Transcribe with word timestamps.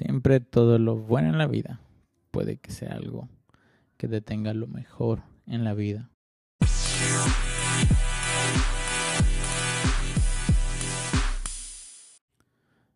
siempre 0.00 0.40
todo 0.40 0.78
lo 0.78 0.96
bueno 0.96 1.28
en 1.28 1.36
la 1.36 1.46
vida 1.46 1.78
puede 2.30 2.56
que 2.56 2.70
sea 2.70 2.94
algo 2.94 3.28
que 3.98 4.08
detenga 4.08 4.54
lo 4.54 4.66
mejor 4.66 5.22
en 5.46 5.62
la 5.62 5.74
vida. 5.74 6.08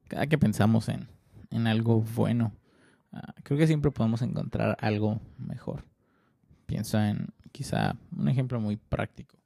Cada 0.08 0.26
que 0.28 0.38
pensamos 0.38 0.88
en, 0.88 1.08
en 1.50 1.66
algo 1.66 2.00
bueno, 2.00 2.52
ah, 3.12 3.34
creo 3.42 3.58
que 3.58 3.66
siempre 3.66 3.90
podemos 3.90 4.22
encontrar 4.22 4.78
algo 4.80 5.20
mejor. 5.36 5.84
Piensa 6.64 7.10
en 7.10 7.28
quizá 7.52 7.96
un 8.16 8.28
ejemplo 8.28 8.60
muy 8.60 8.76
práctico. 8.76 9.36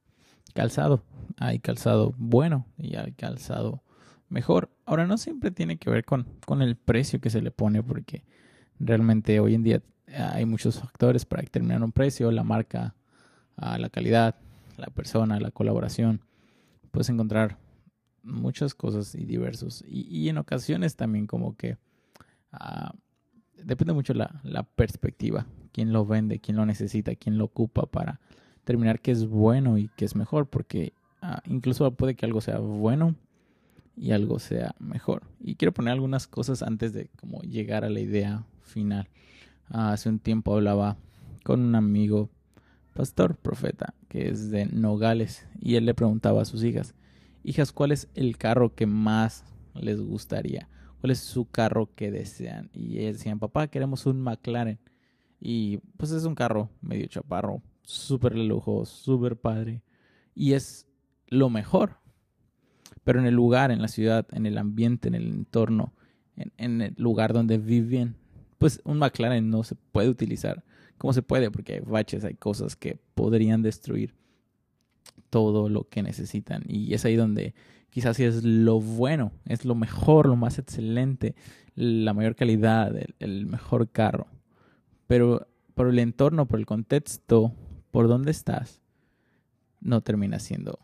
Calzado. 0.53 1.03
Hay 1.37 1.59
calzado 1.59 2.13
bueno 2.17 2.65
y 2.77 2.95
hay 2.95 3.11
calzado 3.11 3.83
mejor. 4.29 4.69
Ahora 4.85 5.05
no 5.05 5.17
siempre 5.17 5.51
tiene 5.51 5.77
que 5.77 5.89
ver 5.89 6.05
con, 6.05 6.25
con 6.45 6.61
el 6.61 6.75
precio 6.75 7.19
que 7.19 7.29
se 7.29 7.41
le 7.41 7.51
pone 7.51 7.83
porque 7.83 8.23
realmente 8.79 9.39
hoy 9.39 9.55
en 9.55 9.63
día 9.63 9.81
hay 10.15 10.45
muchos 10.45 10.79
factores 10.79 11.25
para 11.25 11.41
determinar 11.41 11.83
un 11.83 11.91
precio, 11.91 12.31
la 12.31 12.43
marca, 12.43 12.95
ah, 13.57 13.77
la 13.77 13.89
calidad, 13.89 14.35
la 14.77 14.87
persona, 14.87 15.39
la 15.39 15.51
colaboración. 15.51 16.21
Puedes 16.91 17.09
encontrar 17.09 17.57
muchas 18.23 18.73
cosas 18.73 19.15
y 19.15 19.25
diversos. 19.25 19.83
Y, 19.87 20.29
en 20.29 20.37
ocasiones 20.37 20.95
también 20.95 21.27
como 21.27 21.55
que 21.55 21.77
ah, 22.51 22.93
depende 23.63 23.93
mucho 23.93 24.13
la, 24.13 24.39
la 24.43 24.63
perspectiva, 24.63 25.45
quién 25.71 25.93
lo 25.93 26.05
vende, 26.05 26.39
quién 26.39 26.57
lo 26.57 26.65
necesita, 26.65 27.15
quién 27.15 27.37
lo 27.37 27.45
ocupa 27.45 27.85
para 27.85 28.19
determinar 28.55 28.99
qué 28.99 29.11
es 29.11 29.27
bueno 29.27 29.77
y 29.77 29.89
qué 29.95 30.05
es 30.05 30.15
mejor, 30.15 30.47
porque 30.47 30.93
ah, 31.21 31.41
incluso 31.45 31.91
puede 31.91 32.15
que 32.15 32.25
algo 32.25 32.41
sea 32.41 32.59
bueno 32.59 33.15
y 33.99 34.11
algo 34.11 34.39
sea 34.39 34.73
mejor. 34.79 35.23
Y 35.41 35.55
quiero 35.55 35.73
poner 35.73 35.93
algunas 35.93 36.25
cosas 36.25 36.63
antes 36.63 36.93
de 36.93 37.09
como 37.19 37.41
llegar 37.41 37.83
a 37.83 37.89
la 37.89 37.99
idea 37.99 38.45
final. 38.61 39.09
Ah, 39.67 39.91
hace 39.91 40.07
un 40.07 40.19
tiempo 40.19 40.55
hablaba 40.55 40.97
con 41.43 41.59
un 41.59 41.75
amigo, 41.75 42.29
pastor, 42.93 43.35
profeta, 43.35 43.93
que 44.07 44.29
es 44.29 44.51
de 44.51 44.65
Nogales, 44.67 45.45
y 45.59 45.75
él 45.75 45.85
le 45.85 45.93
preguntaba 45.93 46.41
a 46.41 46.45
sus 46.45 46.63
hijas, 46.63 46.95
hijas, 47.43 47.71
¿cuál 47.71 47.91
es 47.91 48.07
el 48.15 48.37
carro 48.37 48.73
que 48.73 48.85
más 48.85 49.43
les 49.73 50.01
gustaría? 50.01 50.69
¿Cuál 51.01 51.11
es 51.11 51.19
su 51.19 51.45
carro 51.49 51.89
que 51.95 52.09
desean? 52.09 52.69
Y 52.73 52.99
ellos 52.99 53.17
decían, 53.17 53.39
papá, 53.39 53.67
queremos 53.67 54.05
un 54.05 54.21
McLaren. 54.21 54.79
Y 55.41 55.77
pues 55.97 56.11
es 56.11 56.25
un 56.25 56.35
carro 56.35 56.69
medio 56.81 57.05
chaparro, 57.07 57.61
súper 57.83 58.37
lujo, 58.37 58.85
súper 58.85 59.37
padre. 59.37 59.81
Y 60.35 60.53
es 60.53 60.87
lo 61.27 61.49
mejor. 61.49 61.97
Pero 63.09 63.21
en 63.21 63.25
el 63.25 63.33
lugar, 63.33 63.71
en 63.71 63.81
la 63.81 63.87
ciudad, 63.87 64.27
en 64.33 64.45
el 64.45 64.59
ambiente, 64.59 65.07
en 65.07 65.15
el 65.15 65.29
entorno, 65.29 65.95
en, 66.35 66.81
el 66.83 66.93
lugar 66.95 67.33
donde 67.33 67.57
viven, 67.57 68.17
pues 68.59 68.81
un 68.83 68.99
McLaren 68.99 69.49
no 69.49 69.63
se 69.63 69.73
puede 69.73 70.09
utilizar 70.09 70.63
como 70.99 71.11
se 71.11 71.23
puede, 71.23 71.49
porque 71.49 71.73
hay 71.73 71.79
baches, 71.79 72.23
hay 72.23 72.35
cosas 72.35 72.75
que 72.75 72.99
podrían 73.15 73.63
destruir 73.63 74.13
todo 75.31 75.69
lo 75.69 75.89
que 75.89 76.03
necesitan. 76.03 76.61
Y 76.67 76.93
es 76.93 77.03
ahí 77.03 77.15
donde 77.15 77.55
quizás 77.89 78.19
es 78.19 78.43
lo 78.43 78.79
bueno, 78.79 79.31
es 79.45 79.65
lo 79.65 79.73
mejor, 79.73 80.27
lo 80.27 80.35
más 80.35 80.59
excelente, 80.59 81.33
la 81.73 82.13
mayor 82.13 82.35
calidad, 82.35 82.95
el, 83.17 83.47
mejor 83.47 83.89
carro. 83.89 84.27
Pero 85.07 85.47
por 85.73 85.89
el 85.89 85.97
entorno, 85.97 86.47
por 86.47 86.59
el 86.59 86.67
contexto, 86.67 87.55
por 87.89 88.07
dónde 88.07 88.29
estás, 88.29 88.83
no 89.81 90.01
termina 90.01 90.37
siendo 90.37 90.77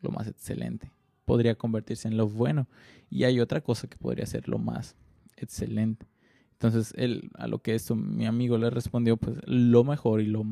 lo 0.00 0.10
más 0.10 0.26
excelente. 0.26 0.90
Podría 1.30 1.54
convertirse 1.54 2.08
en 2.08 2.16
lo 2.16 2.28
bueno. 2.28 2.66
Y 3.08 3.22
hay 3.22 3.38
otra 3.38 3.60
cosa 3.60 3.86
que 3.88 3.96
podría 3.96 4.26
ser 4.26 4.48
lo 4.48 4.58
más 4.58 4.96
excelente. 5.36 6.06
Entonces, 6.54 6.92
él, 6.96 7.30
a 7.34 7.46
lo 7.46 7.62
que 7.62 7.76
esto 7.76 7.94
mi 7.94 8.26
amigo 8.26 8.58
le 8.58 8.68
respondió, 8.68 9.16
pues 9.16 9.36
lo 9.46 9.84
mejor 9.84 10.20
y 10.22 10.26
lo, 10.26 10.44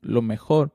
lo 0.00 0.22
mejor 0.22 0.72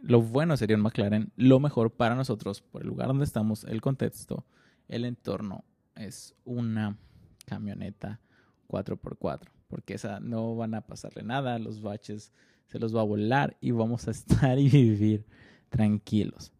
lo 0.00 0.22
bueno 0.22 0.56
sería 0.56 0.76
un 0.76 0.82
McLaren, 0.82 1.32
lo 1.34 1.58
mejor 1.58 1.90
para 1.90 2.14
nosotros, 2.14 2.62
por 2.62 2.82
el 2.82 2.88
lugar 2.88 3.08
donde 3.08 3.24
estamos, 3.24 3.64
el 3.64 3.80
contexto, 3.80 4.46
el 4.86 5.04
entorno, 5.04 5.64
es 5.96 6.36
una 6.44 6.96
camioneta 7.44 8.20
4x4, 8.68 9.48
porque 9.66 9.94
esa 9.94 10.20
no 10.20 10.54
van 10.54 10.74
a 10.74 10.86
pasarle 10.86 11.24
nada, 11.24 11.58
los 11.58 11.82
baches 11.82 12.32
se 12.66 12.78
los 12.78 12.94
va 12.94 13.00
a 13.00 13.04
volar 13.04 13.56
y 13.60 13.72
vamos 13.72 14.06
a 14.06 14.10
estar 14.12 14.60
y 14.60 14.68
vivir 14.68 15.26
tranquilos. 15.70 16.52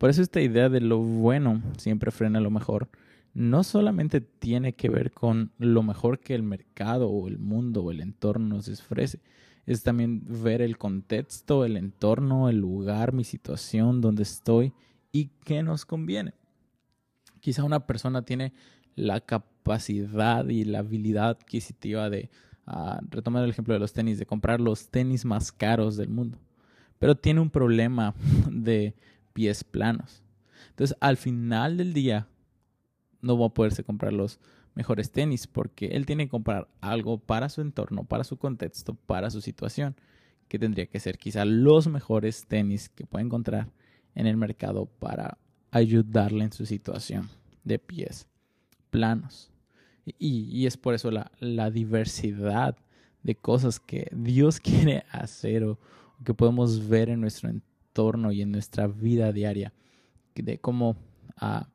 Por 0.00 0.08
eso 0.08 0.22
esta 0.22 0.40
idea 0.40 0.70
de 0.70 0.80
lo 0.80 0.96
bueno 1.00 1.60
siempre 1.76 2.10
frena 2.10 2.40
lo 2.40 2.50
mejor. 2.50 2.88
No 3.34 3.62
solamente 3.62 4.22
tiene 4.22 4.72
que 4.72 4.88
ver 4.88 5.12
con 5.12 5.52
lo 5.58 5.82
mejor 5.82 6.20
que 6.20 6.34
el 6.34 6.42
mercado 6.42 7.10
o 7.10 7.28
el 7.28 7.38
mundo 7.38 7.82
o 7.82 7.90
el 7.90 8.00
entorno 8.00 8.56
nos 8.56 8.68
ofrece, 8.70 9.20
es 9.66 9.82
también 9.82 10.22
ver 10.42 10.62
el 10.62 10.78
contexto, 10.78 11.66
el 11.66 11.76
entorno, 11.76 12.48
el 12.48 12.56
lugar, 12.56 13.12
mi 13.12 13.24
situación, 13.24 14.00
donde 14.00 14.22
estoy 14.22 14.72
y 15.12 15.32
qué 15.44 15.62
nos 15.62 15.84
conviene. 15.84 16.32
Quizá 17.40 17.62
una 17.62 17.86
persona 17.86 18.22
tiene 18.22 18.54
la 18.96 19.20
capacidad 19.20 20.48
y 20.48 20.64
la 20.64 20.78
habilidad 20.78 21.28
adquisitiva 21.28 22.08
de, 22.08 22.30
uh, 22.66 23.04
retomar 23.10 23.44
el 23.44 23.50
ejemplo 23.50 23.74
de 23.74 23.80
los 23.80 23.92
tenis, 23.92 24.18
de 24.18 24.24
comprar 24.24 24.62
los 24.62 24.88
tenis 24.88 25.26
más 25.26 25.52
caros 25.52 25.98
del 25.98 26.08
mundo, 26.08 26.38
pero 26.98 27.16
tiene 27.16 27.40
un 27.40 27.50
problema 27.50 28.14
de 28.50 28.94
pies 29.40 29.64
planos. 29.64 30.22
Entonces, 30.68 30.94
al 31.00 31.16
final 31.16 31.78
del 31.78 31.94
día, 31.94 32.28
no 33.22 33.38
va 33.38 33.46
a 33.46 33.54
poderse 33.54 33.82
comprar 33.82 34.12
los 34.12 34.38
mejores 34.74 35.12
tenis 35.12 35.46
porque 35.46 35.86
él 35.86 36.04
tiene 36.04 36.26
que 36.26 36.30
comprar 36.30 36.68
algo 36.82 37.18
para 37.18 37.48
su 37.48 37.62
entorno, 37.62 38.04
para 38.04 38.22
su 38.22 38.36
contexto, 38.36 38.94
para 38.94 39.30
su 39.30 39.40
situación, 39.40 39.96
que 40.46 40.58
tendría 40.58 40.84
que 40.84 41.00
ser 41.00 41.16
quizá 41.16 41.46
los 41.46 41.88
mejores 41.88 42.44
tenis 42.48 42.90
que 42.90 43.06
puede 43.06 43.24
encontrar 43.24 43.70
en 44.14 44.26
el 44.26 44.36
mercado 44.36 44.84
para 44.84 45.38
ayudarle 45.70 46.44
en 46.44 46.52
su 46.52 46.66
situación 46.66 47.26
de 47.64 47.78
pies 47.78 48.26
planos. 48.90 49.50
Y, 50.18 50.66
es 50.66 50.76
por 50.76 50.92
eso 50.92 51.10
la, 51.10 51.32
la, 51.38 51.70
diversidad 51.70 52.76
de 53.22 53.36
cosas 53.36 53.80
que 53.80 54.10
Dios 54.12 54.60
quiere 54.60 55.04
hacer 55.10 55.64
o, 55.64 55.78
que 56.26 56.34
podemos 56.34 56.86
ver 56.86 57.08
en 57.08 57.22
nuestro 57.22 57.48
entorno 57.48 57.69
y 58.32 58.42
en 58.42 58.52
nuestra 58.52 58.86
vida 58.86 59.32
diaria, 59.32 59.72
de 60.34 60.58
cómo 60.58 60.96
a 61.36 61.68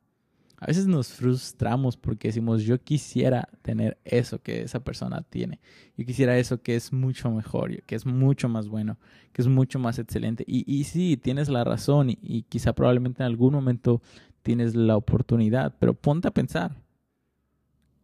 a 0.58 0.66
veces 0.66 0.86
nos 0.86 1.08
frustramos 1.08 1.96
porque 1.96 2.28
decimos, 2.28 2.62
yo 2.62 2.82
quisiera 2.82 3.48
tener 3.62 3.98
eso 4.04 4.40
que 4.40 4.62
esa 4.62 4.80
persona 4.80 5.22
tiene. 5.22 5.60
Yo 5.96 6.06
quisiera 6.06 6.38
eso 6.38 6.62
que 6.62 6.76
es 6.76 6.92
mucho 6.92 7.30
mejor, 7.30 7.82
que 7.82 7.94
es 7.94 8.06
mucho 8.06 8.48
más 8.48 8.66
bueno, 8.68 8.98
que 9.32 9.42
es 9.42 9.48
mucho 9.48 9.78
más 9.78 9.98
excelente. 9.98 10.44
Y, 10.46 10.64
y 10.66 10.84
sí, 10.84 11.18
tienes 11.18 11.50
la 11.50 11.62
razón 11.62 12.10
y, 12.10 12.18
y 12.22 12.42
quizá 12.42 12.72
probablemente 12.72 13.22
en 13.22 13.26
algún 13.26 13.52
momento 13.52 14.00
tienes 14.42 14.74
la 14.74 14.96
oportunidad, 14.96 15.74
pero 15.78 15.92
ponte 15.92 16.28
a 16.28 16.30
pensar, 16.30 16.74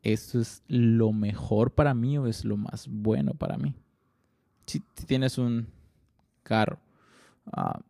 ¿esto 0.03 0.41
es 0.41 0.63
lo 0.69 1.13
mejor 1.13 1.73
para 1.73 1.95
mí 1.95 2.19
o 2.19 2.27
es 2.27 2.45
lo 2.45 2.59
más 2.59 2.87
bueno 2.87 3.33
para 3.33 3.57
mí? 3.57 3.75
Si, 4.67 4.81
tienes 5.07 5.39
un 5.39 5.69
carro, 6.43 6.79
uh, 7.47 7.81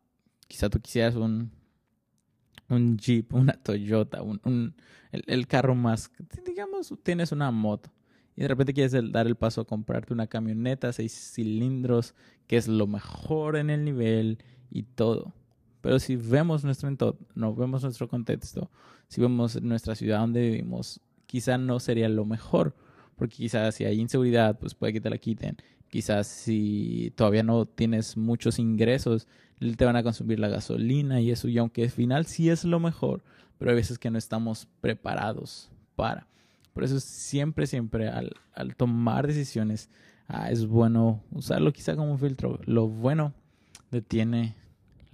quizá 0.53 0.69
tú 0.69 0.79
quisieras 0.81 1.15
un 1.15 1.51
un 2.69 2.99
Jeep, 2.99 3.33
una 3.35 3.55
Toyota, 3.55 4.23
un, 4.23 4.75
el, 5.11 5.47
carro 5.47 5.75
más, 5.75 6.11
digamos, 6.45 6.93
tienes 7.03 7.33
una 7.33 7.51
moto 7.51 7.91
y 8.37 8.43
de 8.43 8.49
repente 8.49 8.73
quieres 8.73 8.93
dar 9.13 9.27
el 9.27 9.37
paso 9.37 9.63
a 9.63 9.67
comprarte 9.67 10.13
una 10.13 10.27
camioneta, 10.27 10.93
seis 10.93 11.33
cilindros, 11.35 12.15
que 12.47 12.57
es 12.57 12.67
lo 12.69 12.87
mejor 12.87 13.57
en 13.57 13.71
el 13.71 13.85
nivel 13.85 14.39
y 14.71 14.85
todo. 14.85 15.35
Pero 15.83 15.99
si 15.99 16.17
vemos 16.17 16.65
nuestro 16.65 16.89
entorno, 16.89 17.55
vemos 17.55 17.83
nuestro 17.83 18.09
contexto, 18.09 18.71
si 19.09 19.21
vemos 19.21 19.61
nuestra 19.61 19.95
ciudad 19.95 20.21
donde 20.21 20.41
vivimos, 20.41 21.01
quizá 21.27 21.59
no 21.59 21.81
sería 21.81 22.09
lo 22.09 22.25
mejor, 22.25 22.75
porque 23.17 23.37
quizás 23.37 23.75
si 23.75 23.85
hay 23.85 24.01
inseguridad, 24.01 24.59
pues 24.59 24.75
puede 24.75 24.93
que 24.93 25.01
te 25.01 25.11
la 25.11 25.19
quiten. 25.19 25.57
Quizás 25.93 26.27
si 26.27 27.13
todavía 27.17 27.43
no 27.43 27.67
tienes 27.67 28.17
muchos 28.17 28.59
ingresos, 28.59 29.29
te 29.77 29.85
van 29.85 29.95
a 29.95 30.03
consumir 30.03 30.41
la 30.41 30.49
gasolina 30.49 31.21
y 31.21 31.31
eso, 31.31 31.49
y 31.49 31.59
aunque 31.59 31.83
al 31.83 31.91
final 31.91 32.25
sí 32.25 32.49
es 32.49 32.65
lo 32.65 32.81
mejor, 32.81 33.23
pero 33.59 33.73
hay 33.73 33.77
veces 33.77 33.99
que 33.99 34.11
no 34.11 34.17
estamos 34.17 34.67
preparados 34.81 35.71
para. 35.95 36.27
Por 36.73 36.83
eso 36.83 36.99
siempre, 36.99 37.67
siempre 37.67 38.09
al, 38.09 38.33
tomar 38.79 39.27
decisiones 39.27 39.91
ah, 40.29 40.51
es 40.51 40.65
bueno 40.67 41.23
usarlo 41.31 41.75
quizá 41.75 41.95
como 41.95 42.13
un 42.13 42.19
filtro. 42.19 42.59
Lo 42.65 42.89
bueno 42.89 43.35
detiene 43.91 44.57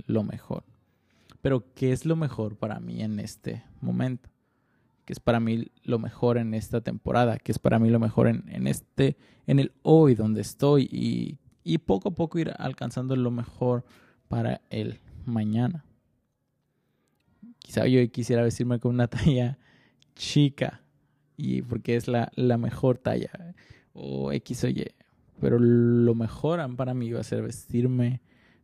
lo 0.07 0.23
mejor. 0.23 0.63
Pero 1.43 1.65
¿qué 1.75 1.91
es 1.91 2.07
lo 2.07 2.15
mejor 2.15 2.55
para 2.55 2.79
mí 2.79 3.03
en 3.03 3.19
este 3.19 3.65
momento? 3.81 4.31
¿Qué 5.09 5.15
es 5.15 5.21
para 5.21 5.41
mí 5.41 5.69
lo 5.85 5.99
mejor 5.99 6.37
en 6.37 6.53
esta 6.53 6.83
temporada? 6.83 7.39
¿Qué 7.39 7.51
es 7.51 7.59
para 7.59 7.79
mí 7.79 7.89
lo 7.89 7.99
mejor 7.99 8.29
en, 8.29 8.45
en 8.49 8.67
este, 8.67 9.17
en 9.47 9.59
el 9.59 9.73
hoy 9.81 10.15
donde 10.15 10.43
estoy? 10.43 10.87
Y, 10.93 11.39
y 11.65 11.79
poco 11.79 12.11
a 12.11 12.15
poco 12.15 12.39
ir 12.39 12.53
alcanzando 12.59 13.17
lo 13.17 13.31
mejor 13.31 13.87
para 14.29 14.61
el 14.69 15.01
mañana. 15.25 15.87
Quizá 17.59 17.87
yo 17.87 18.07
quisiera 18.11 18.43
vestirme 18.43 18.81
con 18.81 18.93
una 18.93 19.07
talla 19.09 19.57
chica 20.15 20.83
y 21.39 21.63
porque 21.63 21.97
es 21.97 22.07
la, 22.07 22.31
la 22.35 22.59
mejor 22.59 22.99
talla 22.99 23.31
o 23.95 24.31
X 24.31 24.65
o 24.65 24.69
Y. 24.69 24.93
Pero 25.41 25.59
lo 25.59 26.15
mejor 26.15 26.61
para 26.77 26.93
mí 26.93 27.11
va 27.13 27.21
a 27.21 27.25
ser 27.25 27.41
vestirme 27.41 28.21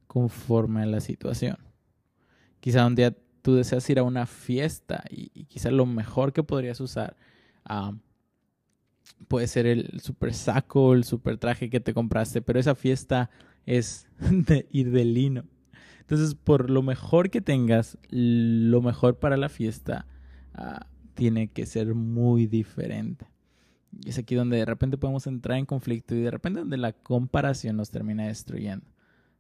conforme 0.07 0.83
a 0.83 0.87
la 0.87 1.01
situación. 1.01 1.57
Quizá 2.61 2.87
un 2.87 2.97
día 2.97 3.17
tú 3.45 3.55
deseas 3.55 3.89
ir 3.91 3.99
a 3.99 4.05
una 4.05 4.25
fiesta 4.25 5.05
y, 5.11 5.45
quizá 5.45 5.71
lo 5.71 5.85
mejor 5.85 6.33
que 6.33 6.43
podrías 6.43 6.81
usar 6.81 7.15
puede 9.29 9.47
ser 9.49 9.67
el 9.67 10.01
super 10.01 10.33
saco, 10.33 10.95
el 10.95 11.05
super 11.05 11.37
traje 11.37 11.69
que 11.69 11.79
te 11.79 11.93
compraste, 11.93 12.41
pero 12.41 12.59
esa 12.59 12.75
fiesta 12.75 13.29
es 13.67 14.09
de 14.19 14.67
ir 14.73 14.91
de 14.93 15.05
lino. 15.05 15.45
Entonces, 16.01 16.35
por 16.35 16.71
lo 16.71 16.83
mejor 16.83 17.29
que 17.29 17.43
tengas, 17.43 17.99
lo 18.09 18.81
mejor 18.81 19.19
para 19.19 19.37
la 19.37 19.51
fiesta 19.51 20.07
ah, 20.55 20.87
tiene 21.13 21.49
que 21.49 21.67
ser 21.67 21.95
muy 21.95 22.47
diferente. 22.47 23.27
Y 24.03 24.09
es 24.09 24.19
aquí 24.19 24.35
donde 24.35 24.57
de 24.57 24.65
repente 24.65 24.97
podemos 24.97 25.27
entrar 25.27 25.59
en 25.59 25.67
conflicto 25.67 26.15
y 26.15 26.23
de 26.23 26.31
repente 26.31 26.61
donde 26.61 26.79
la 26.79 26.95
comparación 26.95 27.77
nos 27.77 27.91
termina 27.91 28.27
destruyendo. 28.27 28.87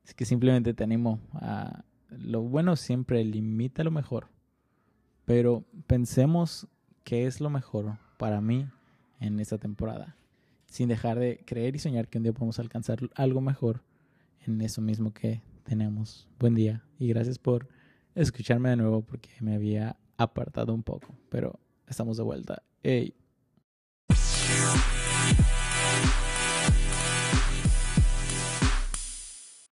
Así 0.04 0.12
que 0.14 0.26
simplemente 0.26 0.74
te 0.74 0.84
animo 0.84 1.20
a... 1.32 1.86
Lo 2.18 2.42
bueno 2.42 2.76
siempre 2.76 3.24
limita 3.24 3.84
lo 3.84 3.90
mejor. 3.90 4.28
Pero 5.24 5.64
pensemos 5.86 6.68
qué 7.02 7.26
es 7.26 7.40
lo 7.40 7.50
mejor 7.50 7.98
para 8.18 8.40
mí 8.40 8.66
en 9.20 9.40
esta 9.40 9.58
temporada. 9.58 10.16
Sin 10.66 10.88
dejar 10.88 11.18
de 11.18 11.42
creer 11.44 11.76
y 11.76 11.78
soñar 11.78 12.08
que 12.08 12.18
un 12.18 12.24
día 12.24 12.32
podemos 12.32 12.58
alcanzar 12.58 12.98
algo 13.14 13.40
mejor 13.40 13.82
en 14.40 14.60
eso 14.60 14.80
mismo 14.80 15.12
que 15.12 15.42
tenemos. 15.64 16.28
Buen 16.38 16.54
día 16.54 16.84
y 16.98 17.08
gracias 17.08 17.38
por 17.38 17.68
escucharme 18.14 18.70
de 18.70 18.76
nuevo 18.76 19.02
porque 19.02 19.30
me 19.40 19.54
había 19.54 19.96
apartado 20.16 20.74
un 20.74 20.82
poco, 20.82 21.14
pero 21.28 21.58
estamos 21.86 22.16
de 22.16 22.22
vuelta. 22.22 22.62
Hey. 22.82 23.14